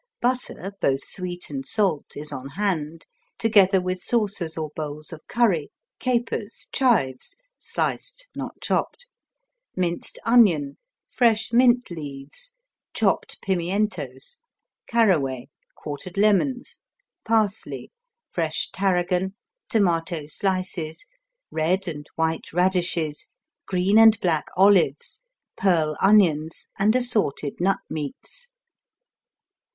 Butter, 0.19 0.71
both 0.81 1.05
sweet 1.05 1.51
and 1.51 1.63
salt, 1.63 2.17
is 2.17 2.31
on 2.31 2.47
hand, 2.57 3.05
together 3.37 3.79
with, 3.79 3.99
saucers 4.01 4.57
or 4.57 4.71
bowls 4.75 5.13
of 5.13 5.21
curry, 5.27 5.69
capers, 5.99 6.67
chives 6.71 7.37
(sliced, 7.59 8.27
not 8.33 8.59
chopped), 8.63 9.05
minced 9.75 10.17
onion, 10.25 10.77
fresh 11.07 11.53
mint 11.53 11.91
leaves, 11.91 12.55
chopped 12.95 13.39
pimientos, 13.43 14.39
caraway, 14.87 15.49
quartered 15.75 16.17
lemons, 16.17 16.81
parsley, 17.23 17.91
fresh 18.31 18.71
tarragon, 18.73 19.35
tomato 19.69 20.25
slices, 20.25 21.05
red 21.51 21.87
and 21.87 22.07
white 22.15 22.51
radishes, 22.51 23.29
green 23.67 23.99
and 23.99 24.19
black 24.19 24.47
olives, 24.57 25.21
pearl 25.55 25.95
onions 26.01 26.69
and 26.79 26.95
assorted 26.95 27.53
nutmeats. 27.61 28.49